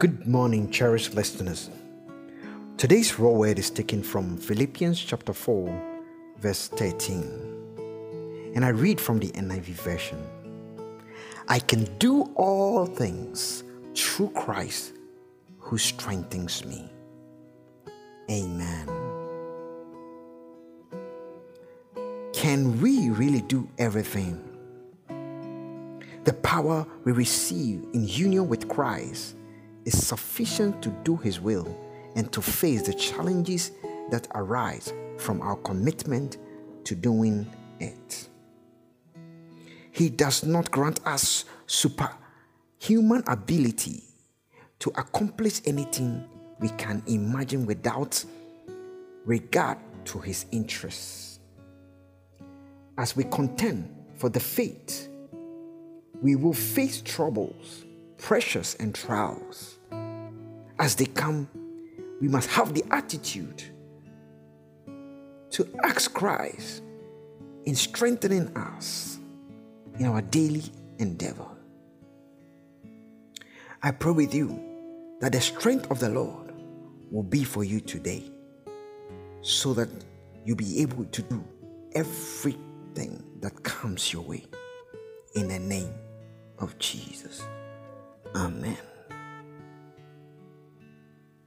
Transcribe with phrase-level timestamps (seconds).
[0.00, 1.68] Good morning, cherished listeners.
[2.78, 6.00] Today's raw word is taken from Philippians chapter 4,
[6.38, 8.52] verse 13.
[8.54, 10.26] And I read from the NIV version
[11.48, 13.62] I can do all things
[13.94, 14.94] through Christ
[15.58, 16.90] who strengthens me.
[18.30, 18.88] Amen.
[22.32, 24.42] Can we really do everything?
[26.24, 29.36] The power we receive in union with Christ
[29.90, 31.66] is sufficient to do His will
[32.14, 33.72] and to face the challenges
[34.10, 36.38] that arise from our commitment
[36.84, 38.28] to doing it.
[39.90, 44.04] He does not grant us superhuman ability
[44.78, 46.24] to accomplish anything
[46.60, 48.24] we can imagine without
[49.24, 51.40] regard to His interests.
[52.96, 55.08] As we contend for the faith,
[56.22, 57.84] we will face troubles,
[58.18, 59.79] pressures, and trials.
[60.80, 61.46] As they come,
[62.22, 63.62] we must have the attitude
[65.50, 66.82] to ask Christ
[67.66, 69.18] in strengthening us
[69.98, 70.64] in our daily
[70.98, 71.46] endeavor.
[73.82, 74.58] I pray with you
[75.20, 76.54] that the strength of the Lord
[77.10, 78.24] will be for you today
[79.42, 79.88] so that
[80.46, 81.44] you'll be able to do
[81.92, 84.46] everything that comes your way
[85.34, 85.92] in the name
[86.58, 87.42] of Jesus.
[88.34, 88.78] Amen.